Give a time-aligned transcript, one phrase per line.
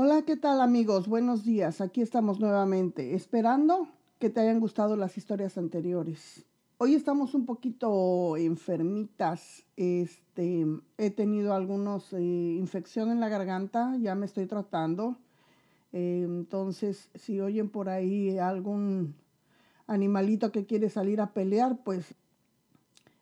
[0.00, 1.08] Hola, ¿qué tal amigos?
[1.08, 1.80] Buenos días.
[1.80, 3.88] Aquí estamos nuevamente, esperando
[4.20, 6.46] que te hayan gustado las historias anteriores.
[6.76, 9.64] Hoy estamos un poquito enfermitas.
[9.76, 10.64] Este,
[10.98, 15.16] he tenido algunos eh, infección en la garganta, ya me estoy tratando.
[15.92, 19.16] Eh, entonces, si oyen por ahí algún
[19.88, 22.14] animalito que quiere salir a pelear, pues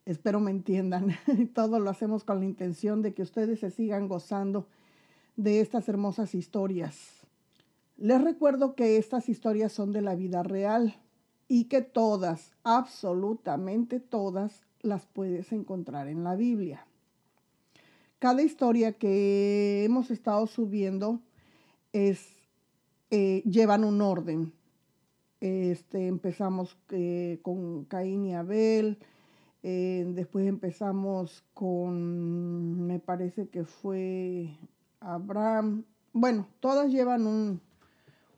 [0.04, 1.16] espero me entiendan.
[1.54, 4.66] Todo lo hacemos con la intención de que ustedes se sigan gozando
[5.37, 6.96] de estas hermosas historias.
[7.96, 10.96] Les recuerdo que estas historias son de la vida real
[11.49, 16.86] y que todas, absolutamente todas, las puedes encontrar en la Biblia.
[18.18, 21.21] Cada historia que hemos estado subiendo
[21.93, 22.27] es,
[23.11, 24.53] eh, llevan un orden.
[25.41, 28.99] Este, empezamos eh, con Caín y Abel,
[29.63, 34.56] eh, después empezamos con, me parece que fue
[35.14, 35.84] Abraham.
[36.12, 37.60] Bueno, todas llevan un,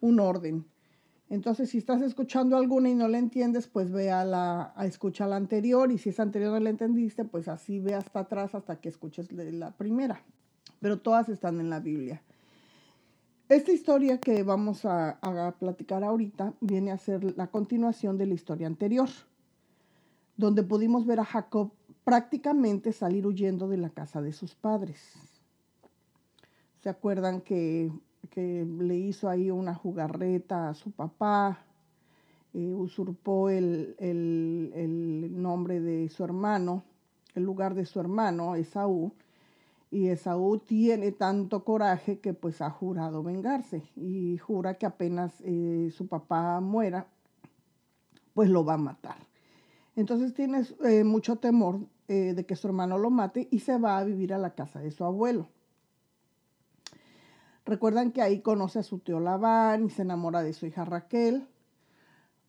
[0.00, 0.64] un orden.
[1.30, 5.28] Entonces, si estás escuchando alguna y no la entiendes, pues ve a, la, a escuchar
[5.28, 5.90] la anterior.
[5.92, 9.30] Y si esa anterior no la entendiste, pues así ve hasta atrás hasta que escuches
[9.32, 10.22] la primera.
[10.80, 12.22] Pero todas están en la Biblia.
[13.48, 18.34] Esta historia que vamos a, a platicar ahorita viene a ser la continuación de la
[18.34, 19.08] historia anterior,
[20.36, 21.72] donde pudimos ver a Jacob
[22.04, 25.14] prácticamente salir huyendo de la casa de sus padres.
[26.80, 27.90] ¿Se acuerdan que,
[28.36, 31.64] le hizo ahí una jugarreta a su papá?
[32.54, 36.84] Eh, usurpó el, el, nombre de su hermano,
[37.34, 39.12] el lugar de su hermano, Esaú.
[39.90, 45.90] Y Esaú tiene tanto coraje que pues ha jurado vengarse y jura que apenas eh,
[45.92, 47.08] su papá muera,
[48.34, 49.16] pues lo va a matar.
[49.96, 54.04] Entonces tiene eh, mucho temor de que su hermano lo mate y se va a
[54.04, 55.48] vivir a la casa de su abuelo.
[57.68, 61.46] Recuerdan que ahí conoce a su tío Labán y se enamora de su hija Raquel.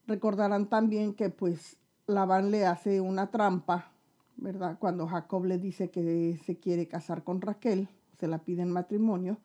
[0.08, 1.76] Recordarán también que pues
[2.08, 3.92] Labán le hace una trampa,
[4.38, 4.78] ¿verdad?
[4.80, 9.40] Cuando Jacob le dice que se quiere casar con Raquel, se la pide en matrimonio.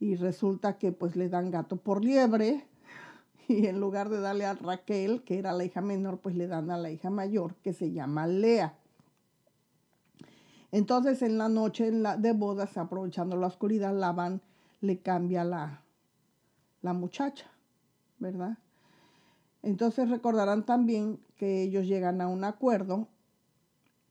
[0.00, 2.64] Y resulta que pues le dan gato por liebre
[3.48, 6.70] y en lugar de darle a Raquel, que era la hija menor, pues le dan
[6.70, 8.78] a la hija mayor, que se llama Lea.
[10.70, 14.42] Entonces en la noche la, de bodas, aprovechando la oscuridad, Labán
[14.80, 15.82] le cambia la,
[16.82, 17.50] la muchacha,
[18.18, 18.58] ¿verdad?
[19.62, 23.08] Entonces recordarán también que ellos llegan a un acuerdo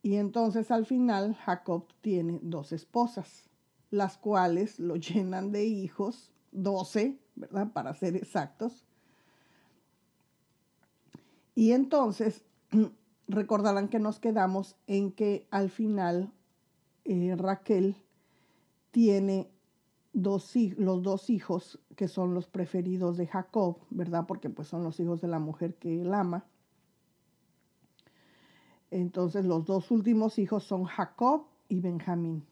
[0.01, 3.49] y entonces al final Jacob tiene dos esposas,
[3.91, 7.71] las cuales lo llenan de hijos, doce, ¿verdad?
[7.71, 8.85] Para ser exactos.
[11.55, 12.43] Y entonces
[13.27, 16.31] recordarán que nos quedamos en que al final
[17.07, 17.95] eh, Raquel
[18.91, 19.49] tiene
[20.13, 24.25] dos, los dos hijos que son los preferidos de Jacob, ¿verdad?
[24.27, 26.45] Porque pues son los hijos de la mujer que él ama.
[28.91, 32.45] Entonces los dos últimos hijos son Jacob y Benjamín.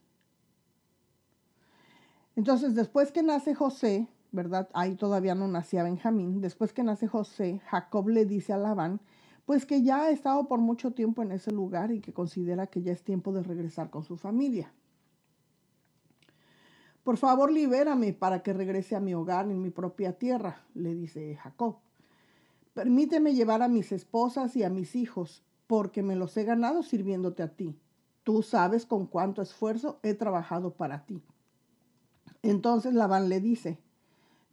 [2.36, 4.70] Entonces después que nace José, ¿verdad?
[4.74, 6.42] Ahí todavía no nacía Benjamín.
[6.42, 9.00] Después que nace José, Jacob le dice a Labán
[9.46, 12.82] pues que ya ha estado por mucho tiempo en ese lugar y que considera que
[12.82, 14.74] ya es tiempo de regresar con su familia.
[17.04, 21.36] Por favor, libérame para que regrese a mi hogar en mi propia tierra, le dice
[21.36, 21.78] Jacob.
[22.74, 27.44] Permíteme llevar a mis esposas y a mis hijos, porque me los he ganado sirviéndote
[27.44, 27.80] a ti.
[28.24, 31.24] Tú sabes con cuánto esfuerzo he trabajado para ti.
[32.42, 33.78] Entonces Labán le dice,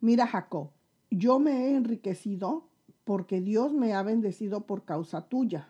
[0.01, 0.71] mira Jacob,
[1.11, 2.69] yo me he enriquecido
[3.13, 5.69] porque Dios me ha bendecido por causa tuya.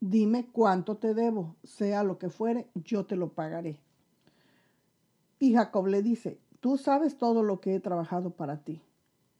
[0.00, 3.78] Dime cuánto te debo, sea lo que fuere, yo te lo pagaré.
[5.38, 8.82] Y Jacob le dice, tú sabes todo lo que he trabajado para ti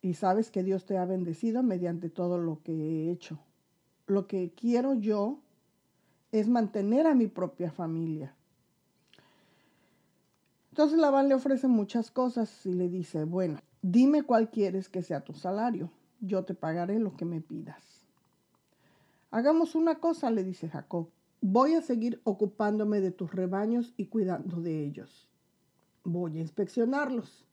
[0.00, 3.40] y sabes que Dios te ha bendecido mediante todo lo que he hecho.
[4.06, 5.40] Lo que quiero yo
[6.30, 8.32] es mantener a mi propia familia.
[10.70, 15.24] Entonces Labán le ofrece muchas cosas y le dice, bueno, dime cuál quieres que sea
[15.24, 15.90] tu salario
[16.20, 18.06] yo te pagaré lo que me pidas.
[19.30, 21.10] Hagamos una cosa, le dice Jacob.
[21.40, 25.28] Voy a seguir ocupándome de tus rebaños y cuidando de ellos.
[26.04, 27.44] Voy a inspeccionarlos.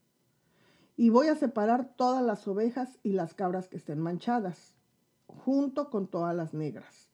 [0.97, 4.73] Y voy a separar todas las ovejas y las cabras que estén manchadas,
[5.27, 7.09] junto con todas las negras.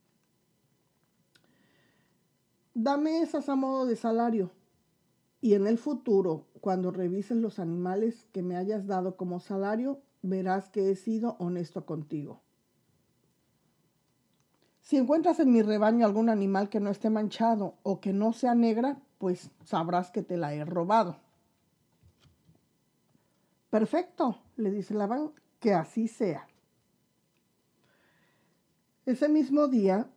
[2.73, 4.51] Dame esas a modo de salario.
[5.41, 10.69] Y en el futuro, cuando revises los animales que me hayas dado como salario, verás
[10.69, 12.41] que he sido honesto contigo.
[14.81, 18.55] Si encuentras en mi rebaño algún animal que no esté manchado o que no sea
[18.55, 21.17] negra, pues sabrás que te la he robado.
[23.69, 26.47] Perfecto, le dice Labán, que así sea.
[29.05, 30.09] Ese mismo día,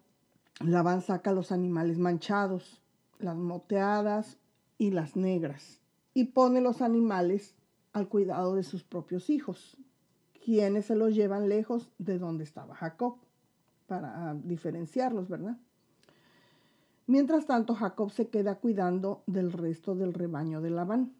[0.60, 2.82] Labán saca los animales manchados,
[3.18, 4.38] las moteadas
[4.76, 5.80] y las negras,
[6.14, 7.54] y pone los animales
[7.92, 9.78] al cuidado de sus propios hijos,
[10.44, 13.16] quienes se los llevan lejos de donde estaba Jacob,
[13.86, 15.56] para diferenciarlos, ¿verdad?
[17.06, 21.14] Mientras tanto, Jacob se queda cuidando del resto del rebaño de Labán,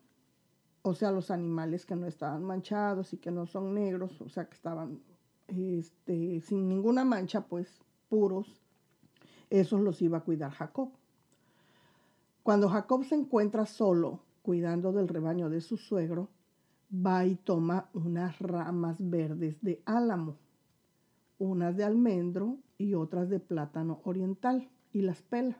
[0.83, 4.47] o sea, los animales que no estaban manchados y que no son negros, o sea,
[4.47, 5.01] que estaban
[5.49, 7.81] este, sin ninguna mancha, pues
[8.11, 8.61] puros,
[9.49, 10.91] esos los iba a cuidar Jacob.
[12.43, 16.29] Cuando Jacob se encuentra solo cuidando del rebaño de su suegro,
[16.95, 20.37] va y toma unas ramas verdes de álamo,
[21.39, 25.59] unas de almendro y otras de plátano oriental, y las pela.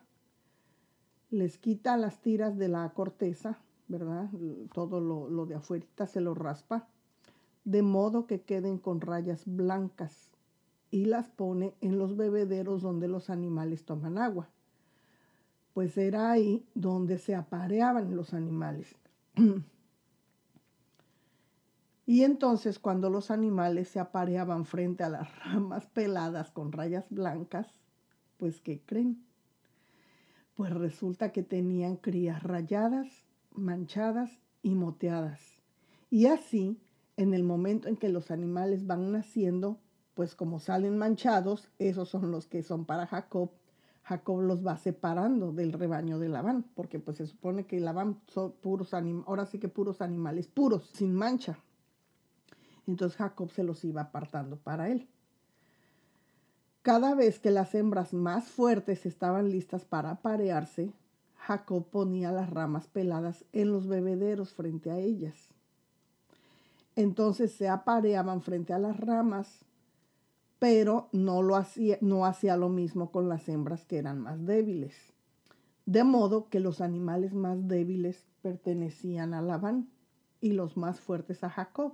[1.29, 4.29] Les quita las tiras de la corteza, ¿verdad?
[4.73, 6.87] Todo lo, lo de afuera se lo raspa
[7.65, 10.29] de modo que queden con rayas blancas
[10.91, 14.49] y las pone en los bebederos donde los animales toman agua.
[15.73, 18.95] Pues era ahí donde se apareaban los animales.
[22.05, 27.67] y entonces cuando los animales se apareaban frente a las ramas peladas con rayas blancas,
[28.37, 29.23] pues ¿qué creen?
[30.55, 33.07] Pues resulta que tenían crías rayadas,
[33.51, 34.31] manchadas
[34.61, 35.41] y moteadas.
[36.09, 36.79] Y así
[37.17, 39.79] en el momento en que los animales van naciendo,
[40.13, 43.51] pues como salen manchados, esos son los que son para Jacob.
[44.03, 48.51] Jacob los va separando del rebaño de Labán, porque pues se supone que Labán son
[48.51, 51.57] puros animales, ahora sí que puros animales, puros, sin mancha.
[52.87, 55.07] Entonces Jacob se los iba apartando para él.
[56.81, 60.93] Cada vez que las hembras más fuertes estaban listas para aparearse,
[61.37, 65.49] Jacob ponía las ramas peladas en los bebederos frente a ellas
[66.95, 69.65] entonces se apareaban frente a las ramas,
[70.59, 74.95] pero no, lo hacía, no hacía lo mismo con las hembras que eran más débiles.
[75.85, 79.89] De modo que los animales más débiles pertenecían a Labán
[80.41, 81.93] y los más fuertes a Jacob.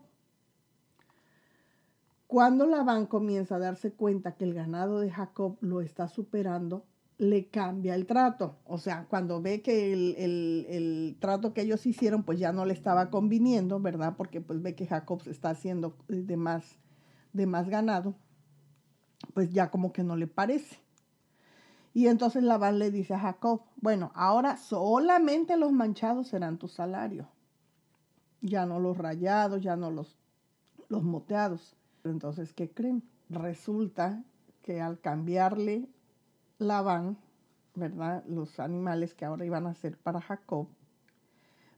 [2.31, 6.85] Cuando Labán comienza a darse cuenta que el ganado de Jacob lo está superando,
[7.17, 8.55] le cambia el trato.
[8.63, 13.09] O sea, cuando ve que el, trato que ellos hicieron, pues ya no le estaba
[13.09, 14.15] conviniendo, ¿verdad?
[14.15, 16.79] Porque pues ve que Jacob se está haciendo de más,
[17.33, 18.15] de más ganado,
[19.33, 20.79] pues ya como que no le parece.
[21.93, 27.27] Y entonces Labán le dice a Jacob, bueno, ahora solamente los manchados serán tu salario.
[28.39, 30.17] Ya no los rayados, ya no los,
[30.87, 31.75] los moteados.
[32.03, 33.03] Entonces, ¿qué creen?
[33.29, 34.23] Resulta
[34.61, 35.87] que al cambiarle
[36.57, 37.17] Labán,
[37.75, 38.23] ¿verdad?
[38.25, 40.67] Los animales que ahora iban a ser para Jacob,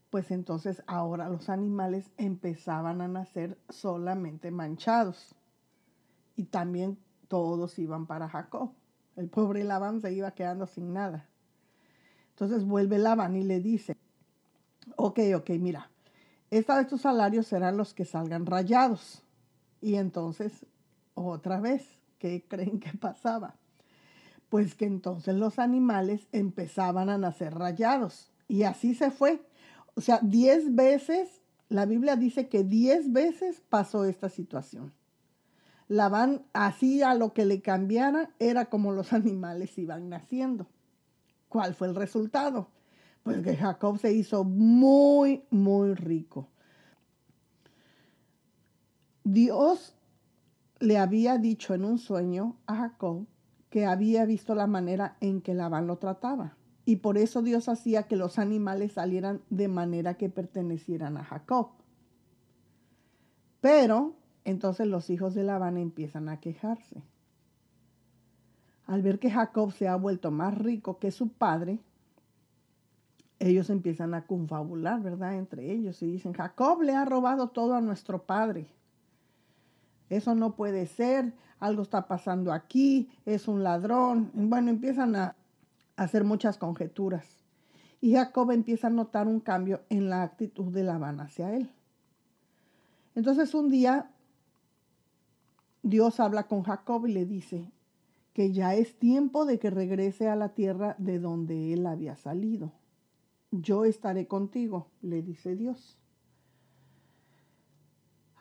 [0.10, 5.36] pues entonces ahora los animales empezaban a nacer solamente manchados.
[6.36, 6.98] Y también
[7.28, 8.74] todos iban para Jacob.
[9.16, 11.28] El pobre Labán se iba quedando sin nada.
[12.30, 13.96] Entonces vuelve Labán y le dice,
[14.98, 15.90] ok, ok, mira,
[16.52, 19.23] esta de tus salarios serán los que salgan rayados.
[19.84, 20.66] Y entonces,
[21.14, 21.86] otra vez,
[22.18, 23.56] ¿qué creen que pasaba?
[24.54, 28.30] pues que entonces los animales empezaban a nacer rayados.
[28.48, 29.42] Y así se fue.
[29.96, 34.94] O sea, diez veces, la Biblia dice que diez veces pasó esta situación.
[35.88, 40.68] Labán hacía lo que le cambiara, era como los animales iban naciendo.
[41.50, 42.68] ¿Cuál fue el resultado?
[43.24, 46.48] Pues que Jacob se hizo muy, muy rico.
[49.24, 49.96] Dios
[50.80, 53.25] le había dicho en un sueño a Jacob
[53.70, 56.58] que había visto la manera en que Labán lo trataba.
[56.86, 61.70] Y por eso Dios hacía que los animales salieran de manera que pertenecieran a Jacob.
[63.62, 67.01] Pero entonces los hijos de Labán empiezan a quejarse.
[68.86, 71.80] Al ver que Jacob se ha vuelto más rico que su padre,
[73.39, 75.36] ellos empiezan a confabular, ¿verdad?
[75.36, 78.68] Entre ellos y dicen, Jacob le ha robado todo a nuestro padre.
[80.13, 84.32] Eso no puede ser, algo está pasando aquí, es un ladrón.
[84.34, 85.36] Bueno, empiezan a
[85.96, 87.25] hacer muchas conjeturas.
[88.00, 91.72] Y Jacob empieza a notar un cambio en la actitud de Labán hacia él.
[93.15, 94.12] Entonces un día
[95.82, 97.72] Dios habla con Jacob y le dice
[98.34, 102.72] que ya es tiempo de que regrese a la tierra de donde él había salido.
[103.51, 105.98] Yo estaré contigo, le dice Dios.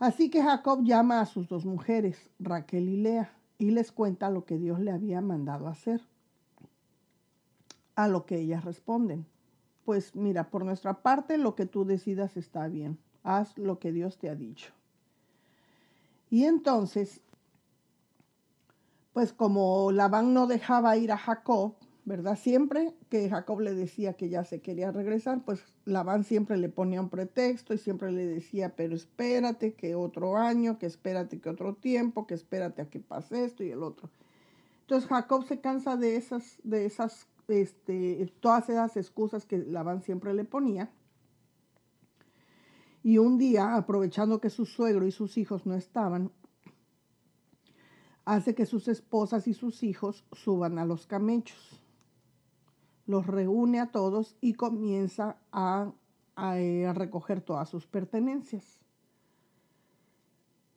[0.02, 4.44] Así que Jacob llama a sus dos mujeres, Raquel y Lea, y les cuenta lo
[4.44, 6.00] que Dios le había mandado hacer.
[7.94, 9.26] A lo que ellas responden,
[9.84, 12.98] pues mira, por nuestra parte lo que tú decidas está bien.
[13.22, 14.72] haz lo que Dios te ha dicho.
[16.30, 17.20] Y entonces,
[19.12, 22.36] pues como Labán no dejaba ir a Jacob, ¿verdad?
[22.36, 27.00] Siempre que Jacob le decía que ya se quería regresar, pues Labán siempre le ponía
[27.00, 31.74] un pretexto y siempre le decía, pero espérate que otro año, que espérate que otro
[31.74, 34.10] tiempo, que espérate a que pase esto y el otro.
[34.80, 40.34] Entonces Jacob se cansa de esas, de esas, este, todas esas excusas que Labán siempre
[40.34, 40.90] le ponía.
[43.04, 46.32] Y un día, aprovechando que su suegro y sus hijos no estaban,
[48.24, 51.81] hace que sus esposas y sus hijos suban a los camechos
[53.06, 58.78] los reúne a todos y comienza eh, a, recoger todas sus pertenencias.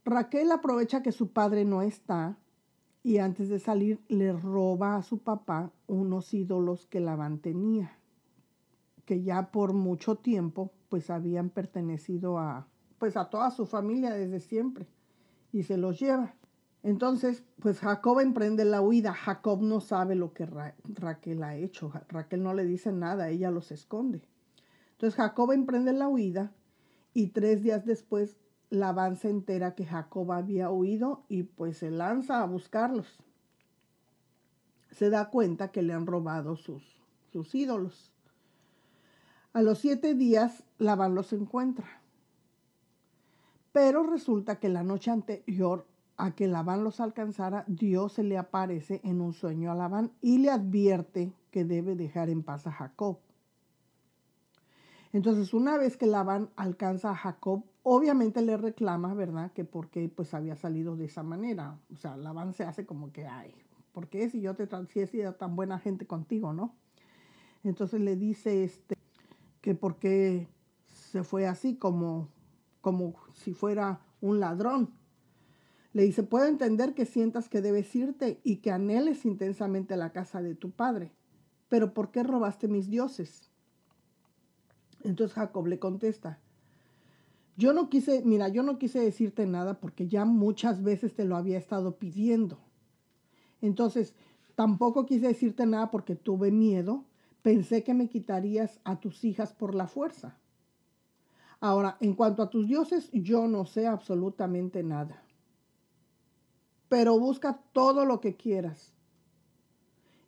[0.04, 2.38] Raquel aprovecha que su padre no está
[3.04, 7.98] y antes de salir le roba a su papá unos ídolos que la tenía,
[9.06, 12.68] que ya por mucho tiempo pues habían pertenecido a
[13.00, 14.88] pues a toda su familia desde siempre
[15.52, 16.36] y se los lleva.
[16.86, 19.12] Entonces, pues Jacob emprende la huida.
[19.12, 21.92] Jacob no sabe lo que Raquel ha hecho.
[22.10, 24.22] Raquel no le dice nada, ella los esconde.
[24.92, 26.52] Entonces Jacob emprende la huida
[27.12, 28.38] y tres días después
[28.70, 33.08] Labán se entera que Jacob había huido y pues se lanza a buscarlos.
[34.92, 36.84] Se da cuenta que le han robado sus,
[37.34, 38.14] sus ídolos.
[39.54, 41.88] A los siete días Labán los encuentra.
[43.72, 45.88] Pero resulta que la noche anterior
[46.18, 50.38] a que Labán los alcanzara, Dios se le aparece en un sueño a Labán y
[50.38, 53.20] le advierte que debe dejar en paz a Jacob.
[55.14, 59.52] Entonces, una vez que Labán alcanza a Jacob, obviamente le reclama, ¿verdad?
[59.54, 61.78] Que por qué pues había salido de esa manera.
[61.94, 63.54] O sea, Labán se hace como que, ay,
[63.94, 64.68] ¿por qué si yo te
[65.08, 66.76] si tan buena gente contigo, no?
[67.64, 68.98] Entonces le dice este
[69.62, 70.48] que por qué
[70.86, 72.28] se fue así como
[72.86, 74.92] como si fuera un ladrón.
[75.96, 80.42] Le dice, puedo entender que sientas que debes irte y que anheles intensamente la casa
[80.42, 81.14] de tu padre,
[81.70, 83.50] pero ¿por qué robaste mis dioses?
[85.06, 86.42] Entonces Jacob le contesta,
[87.56, 91.38] yo no quise, mira, yo no quise decirte nada porque ya muchas veces te lo
[91.38, 92.60] había estado pidiendo.
[93.62, 94.16] Entonces,
[94.56, 97.06] tampoco quise decirte nada porque tuve miedo,
[97.42, 100.38] pensé que me quitarías a tus hijas por la fuerza.
[101.62, 105.25] Ahora, en cuanto a tus dioses, yo no sé absolutamente nada
[106.90, 108.94] pero busca todo lo que quieras.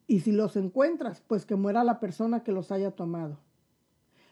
[0.08, 3.38] Y si los encuentras, pues que muera la persona que los haya tomado.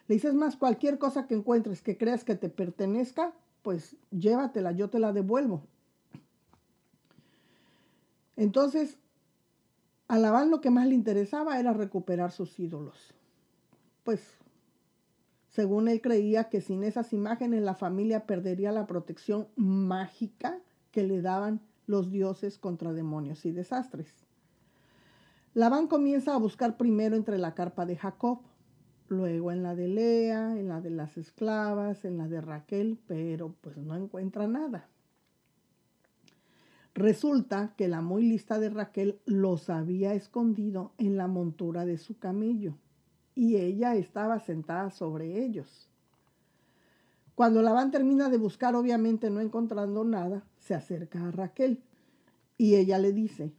[0.08, 4.88] Le dices más, cualquier cosa que encuentres que creas que te pertenezca, pues llévatela, yo
[4.88, 5.62] te la devuelvo.
[8.36, 8.98] Entonces,
[10.08, 13.14] a lo que más le interesaba era recuperar sus ídolos.
[14.04, 14.22] Pues,
[15.48, 20.58] según él creía que sin esas imágenes la familia perdería la protección mágica
[20.92, 24.26] que le daban los dioses contra demonios y desastres.
[25.54, 28.40] Labán comienza a buscar primero entre la carpa de Jacob,
[29.08, 33.54] luego en la de Lea, en la de las esclavas, en la de Raquel, pero
[33.60, 34.88] pues no encuentra nada.
[36.94, 42.18] Resulta que la muy lista de Raquel los había escondido en la montura de su
[42.18, 42.74] camello
[43.34, 45.90] y ella estaba sentada sobre ellos.
[47.34, 51.80] Cuando Labán termina de buscar, obviamente no encontrando nada, se acerca a Raquel
[52.58, 53.52] y ella le dice,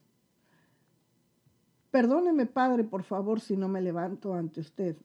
[1.89, 4.97] perdóneme padre, por favor, si no me levanto ante usted,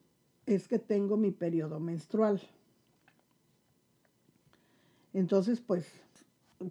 [0.45, 2.41] es que tengo mi periodo menstrual.
[5.13, 5.87] Entonces, pues,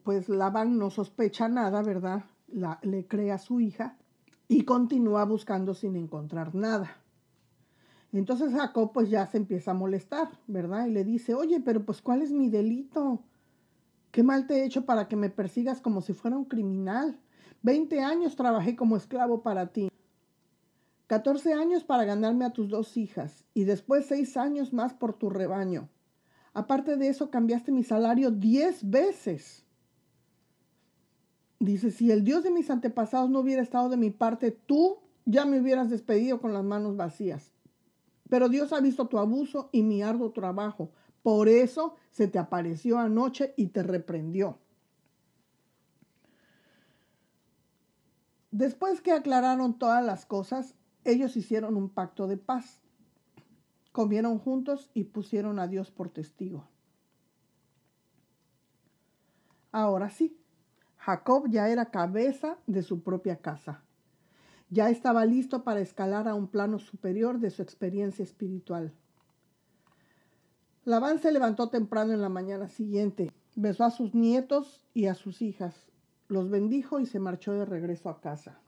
[0.04, 2.24] pues Labán no sospecha nada, ¿verdad?
[2.82, 3.96] Le cree a su hija
[4.48, 6.98] y continúa buscando sin encontrar nada.
[8.12, 10.86] Entonces Jacob pues ya se empieza a molestar, ¿verdad?
[10.86, 13.22] Y le dice, oye, pero pues ¿cuál es mi delito?
[14.12, 17.18] ¿Qué mal te he hecho para que me persigas como si fuera un criminal?
[17.62, 19.88] Veinte años trabajé como esclavo para ti.
[21.06, 25.30] Catorce años para ganarme a tus dos hijas y después seis años más por tu
[25.30, 25.88] rebaño.
[26.52, 29.64] Aparte de eso, cambiaste mi salario diez veces.
[31.58, 35.46] Dice, si el Dios de mis antepasados no hubiera estado de mi parte, tú ya
[35.46, 37.54] me hubieras despedido con las manos vacías.
[38.28, 40.90] Pero Dios ha visto tu abuso y mi arduo trabajo.
[41.22, 44.58] Por eso se te apareció anoche y te reprendió.
[48.50, 50.74] Después que aclararon todas las cosas,
[51.04, 52.80] ellos hicieron un pacto de paz.
[53.92, 56.68] Comieron juntos y pusieron a Dios por testigo.
[59.70, 60.36] Ahora sí,
[60.98, 63.82] Jacob ya era cabeza de su propia casa.
[64.68, 68.92] Ya estaba listo para escalar a un plano superior de su experiencia espiritual.
[70.84, 75.40] Labán se levantó temprano en la mañana siguiente, besó a sus nietos y a sus
[75.40, 75.74] hijas,
[76.26, 78.58] los bendijo y se marchó de regreso a casa.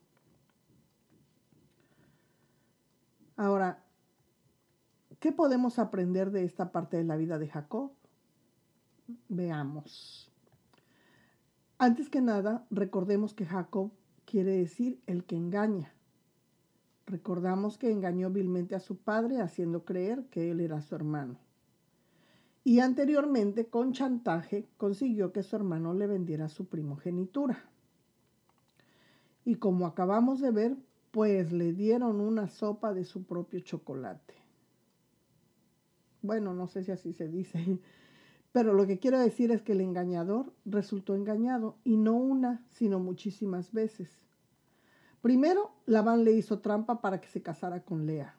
[3.37, 3.83] Ahora,
[5.18, 7.90] ¿qué podemos aprender de esta parte de la vida de Jacob?
[9.28, 10.30] Veamos.
[11.78, 13.90] Antes que nada, recordemos que Jacob
[14.25, 15.92] quiere decir el que engaña.
[17.06, 21.43] Recordamos que engañó vilmente a su padre haciendo creer que él era su hermano.
[22.64, 27.62] Y anteriormente, con chantaje, consiguió que su hermano le vendiera su primogenitura.
[29.44, 30.76] Y como acabamos de ver,
[31.11, 34.35] pues le dieron una sopa de su propio chocolate.
[36.23, 37.78] Bueno, no sé si así se dice,
[38.52, 42.99] pero lo que quiero decir es que el engañador resultó engañado y no una, sino
[42.99, 44.09] muchísimas veces.
[45.21, 48.35] Primero, Labán le hizo trampa para que se casara con Lea.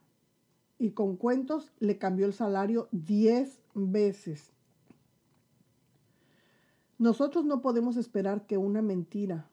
[0.78, 4.52] Y con cuentos le cambió el salario diez veces.
[6.98, 9.50] Nosotros no podemos esperar que una mentira,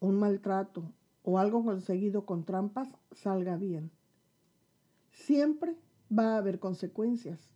[0.00, 3.90] un maltrato o algo conseguido con trampas salga bien.
[5.10, 5.76] Siempre
[6.16, 7.50] va a haber consecuencias.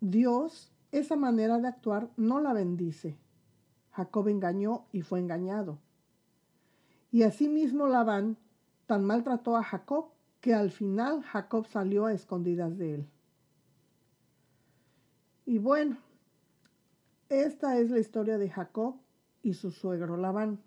[0.00, 3.16] Dios esa manera de actuar no la bendice.
[3.92, 5.78] Jacob engañó y fue engañado.
[7.10, 8.36] Y asimismo Labán
[8.92, 10.10] tan maltrató a Jacob
[10.42, 13.08] que al final Jacob salió a escondidas de él.
[15.46, 15.96] Y bueno,
[17.30, 18.96] esta es la historia de Jacob
[19.42, 20.60] y su suegro Labán.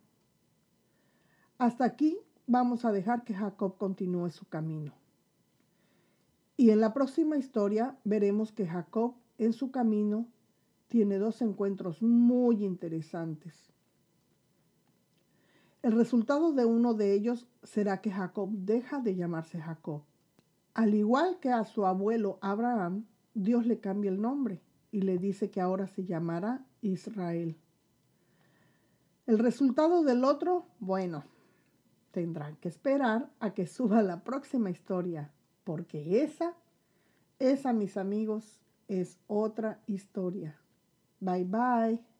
[1.59, 2.17] Hasta aquí
[2.47, 4.95] vamos a dejar que Jacob continúe su camino.
[6.57, 10.25] Y en la próxima historia veremos que Jacob en su camino
[10.87, 13.74] tiene dos encuentros muy interesantes.
[15.85, 20.01] El resultado de uno de ellos será que Jacob deja de llamarse Jacob.
[20.73, 25.51] Al igual que a su abuelo Abraham, Dios le cambia el nombre y le dice
[25.51, 27.55] que ahora se llamará Israel.
[29.27, 31.23] El resultado del otro, bueno,
[32.09, 35.31] tendrán que esperar a que suba la próxima historia,
[35.63, 36.55] porque esa,
[37.37, 40.59] esa mis amigos, es otra historia.
[41.19, 42.14] Bye bye.